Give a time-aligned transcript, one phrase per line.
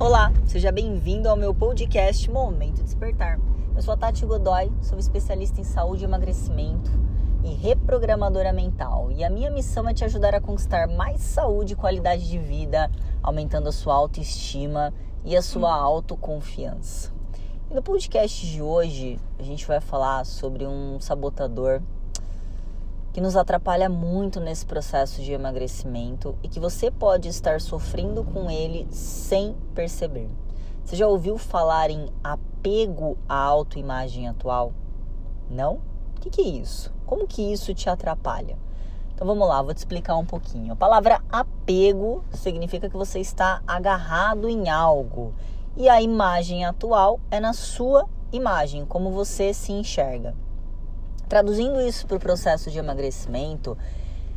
[0.00, 3.38] Olá, seja bem-vindo ao meu podcast Momento Despertar.
[3.76, 6.90] Eu sou a Tati Godoy, sou especialista em saúde e emagrecimento
[7.44, 9.12] e reprogramadora mental.
[9.12, 12.90] E a minha missão é te ajudar a conquistar mais saúde e qualidade de vida,
[13.22, 14.92] aumentando a sua autoestima
[15.24, 17.12] e a sua autoconfiança.
[17.70, 21.80] E no podcast de hoje, a gente vai falar sobre um sabotador
[23.14, 28.50] que nos atrapalha muito nesse processo de emagrecimento e que você pode estar sofrendo com
[28.50, 30.28] ele sem perceber.
[30.84, 34.72] Você já ouviu falar em apego à autoimagem atual?
[35.48, 35.74] Não?
[36.16, 36.92] O que, que é isso?
[37.06, 38.58] Como que isso te atrapalha?
[39.14, 40.72] Então vamos lá, vou te explicar um pouquinho.
[40.72, 45.32] A palavra apego significa que você está agarrado em algo
[45.76, 50.34] e a imagem atual é na sua imagem, como você se enxerga.
[51.28, 53.76] Traduzindo isso para o processo de emagrecimento,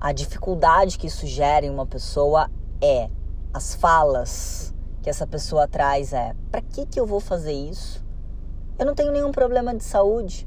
[0.00, 3.10] a dificuldade que isso gera em uma pessoa é
[3.52, 8.04] as falas que essa pessoa traz é: para que que eu vou fazer isso?
[8.78, 10.46] Eu não tenho nenhum problema de saúde.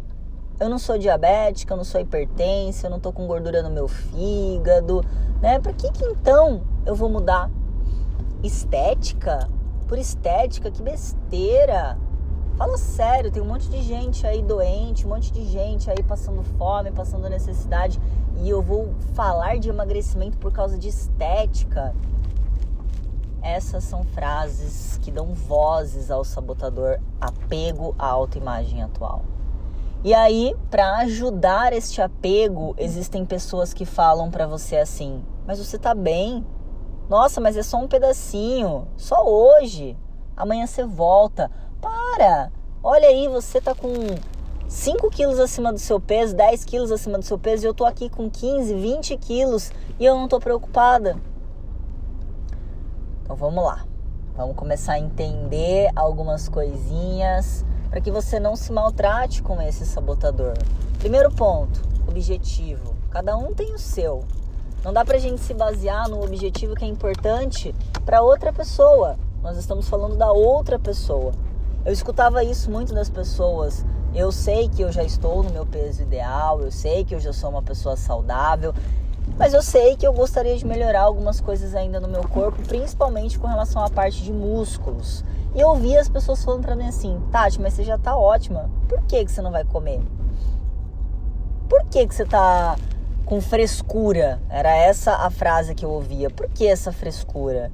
[0.59, 3.87] Eu não sou diabética, eu não sou hipertensa, eu não tô com gordura no meu
[3.87, 5.03] fígado,
[5.41, 5.59] né?
[5.59, 7.49] Para que que então eu vou mudar?
[8.43, 9.49] Estética?
[9.87, 11.97] Por estética, que besteira!
[12.57, 16.43] Fala sério, tem um monte de gente aí doente, um monte de gente aí passando
[16.57, 17.99] fome, passando necessidade,
[18.37, 21.95] e eu vou falar de emagrecimento por causa de estética.
[23.41, 29.23] Essas são frases que dão vozes ao sabotador apego à autoimagem atual.
[30.03, 35.77] E aí, para ajudar este apego, existem pessoas que falam para você assim: "Mas você
[35.77, 36.45] tá bem?
[37.09, 39.97] Nossa, mas é só um pedacinho, só hoje.
[40.35, 41.51] Amanhã você volta.
[41.81, 42.51] Para!
[42.83, 43.91] Olha aí, você tá com
[44.67, 47.83] 5 quilos acima do seu peso, 10 quilos acima do seu peso, e eu tô
[47.83, 51.17] aqui com 15, 20 quilos e eu não tô preocupada.
[53.23, 53.85] Então vamos lá.
[54.35, 60.53] Vamos começar a entender algumas coisinhas para que você não se maltrate com esse sabotador.
[60.99, 62.95] Primeiro ponto, objetivo.
[63.09, 64.23] Cada um tem o seu.
[64.83, 69.17] Não dá pra gente se basear no objetivo que é importante para outra pessoa.
[69.43, 71.33] Nós estamos falando da outra pessoa.
[71.83, 73.83] Eu escutava isso muito das pessoas.
[74.13, 77.33] Eu sei que eu já estou no meu peso ideal, eu sei que eu já
[77.33, 78.71] sou uma pessoa saudável,
[79.35, 83.39] mas eu sei que eu gostaria de melhorar algumas coisas ainda no meu corpo, principalmente
[83.39, 85.25] com relação à parte de músculos.
[85.55, 88.69] E eu ouvia as pessoas falando para mim assim: Tati, mas você já tá ótima,
[88.87, 90.01] por que, que você não vai comer?
[91.67, 92.75] Por que, que você tá
[93.25, 94.39] com frescura?
[94.49, 96.29] Era essa a frase que eu ouvia.
[96.29, 97.71] Por que essa frescura?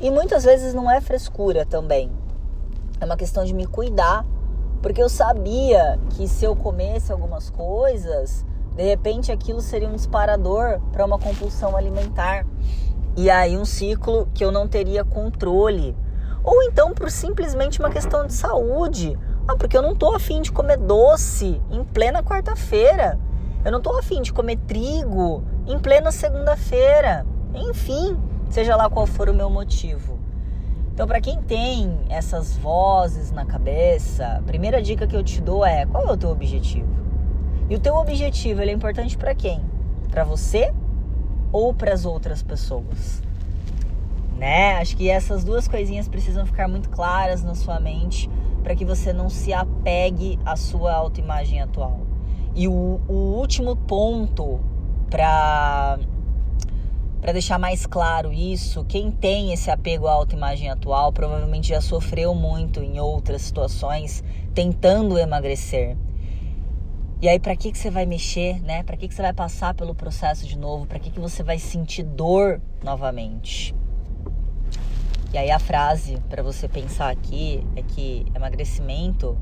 [0.00, 2.10] E muitas vezes não é frescura também
[3.04, 4.26] é uma questão de me cuidar.
[4.82, 8.44] Porque eu sabia que se eu comesse algumas coisas,
[8.76, 12.44] de repente aquilo seria um disparador para uma compulsão alimentar.
[13.16, 15.96] E aí um ciclo que eu não teria controle.
[16.42, 19.18] Ou então por simplesmente uma questão de saúde.
[19.48, 23.18] Ah, porque eu não tô afim de comer doce em plena quarta-feira.
[23.64, 27.24] Eu não tô afim de comer trigo em plena segunda-feira.
[27.54, 28.18] Enfim,
[28.50, 30.13] seja lá qual for o meu motivo.
[30.94, 35.66] Então, para quem tem essas vozes na cabeça, a primeira dica que eu te dou
[35.66, 36.88] é: qual é o teu objetivo?
[37.68, 39.60] E o teu objetivo ele é importante para quem?
[40.08, 40.72] Para você
[41.50, 43.20] ou para as outras pessoas?
[44.38, 44.76] Né?
[44.76, 48.30] Acho que essas duas coisinhas precisam ficar muito claras na sua mente
[48.62, 52.02] para que você não se apegue à sua autoimagem atual.
[52.54, 54.60] E o, o último ponto
[55.10, 55.98] para
[57.24, 62.34] para deixar mais claro isso, quem tem esse apego à autoimagem atual provavelmente já sofreu
[62.34, 65.96] muito em outras situações tentando emagrecer.
[67.22, 68.82] E aí, para que, que você vai mexer, né?
[68.82, 70.84] Para que, que você vai passar pelo processo de novo?
[70.84, 73.74] Para que, que você vai sentir dor novamente?
[75.32, 79.34] E aí, a frase para você pensar aqui é que emagrecimento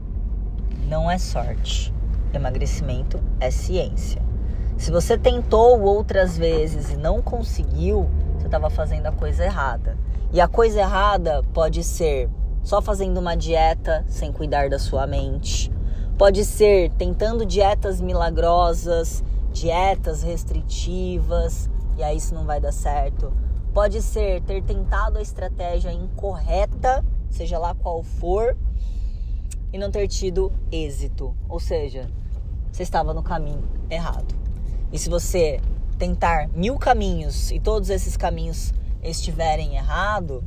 [0.88, 1.92] não é sorte,
[2.32, 4.22] emagrecimento é ciência.
[4.82, 9.97] Se você tentou outras vezes e não conseguiu, você estava fazendo a coisa errada.
[10.32, 12.28] E a coisa errada pode ser
[12.65, 15.72] só fazendo uma dieta sem cuidar da sua mente.
[16.18, 19.22] Pode ser tentando dietas milagrosas,
[19.53, 23.33] dietas restritivas, e aí isso não vai dar certo.
[23.72, 28.56] Pode ser ter tentado a estratégia incorreta, seja lá qual for,
[29.72, 31.36] e não ter tido êxito.
[31.48, 32.10] Ou seja,
[32.72, 34.41] você estava no caminho errado.
[34.92, 35.59] E se você
[35.98, 40.44] tentar mil caminhos e todos esses caminhos estiverem errado,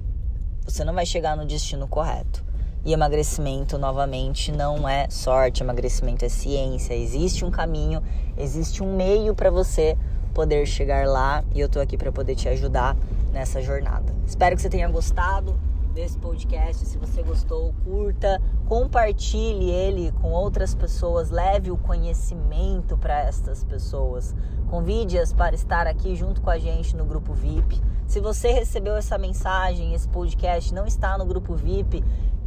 [0.64, 2.44] você não vai chegar no destino correto.
[2.86, 6.94] E emagrecimento, novamente, não é sorte, emagrecimento é ciência.
[6.94, 8.04] Existe um caminho,
[8.38, 9.98] existe um meio para você
[10.36, 12.96] poder chegar lá e eu tô aqui para poder te ajudar
[13.34, 14.14] nessa jornada.
[14.28, 15.58] Espero que você tenha gostado
[15.96, 16.86] desse podcast.
[16.86, 24.36] Se você gostou, curta, compartilhe ele com outras pessoas, leve o conhecimento para estas pessoas.
[24.70, 27.82] Convide-as para estar aqui junto com a gente no grupo VIP.
[28.06, 32.04] Se você recebeu essa mensagem, esse podcast não está no grupo VIP,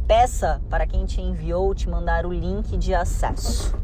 [0.07, 3.75] peça para quem te enviou te mandar o link de acesso.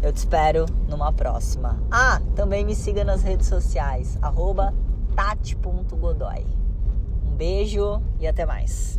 [0.00, 1.76] Eu te espero numa próxima.
[1.90, 4.72] Ah, também me siga nas redes sociais, arroba
[5.16, 6.65] tati.godoy.
[7.36, 8.98] Beijo e até mais.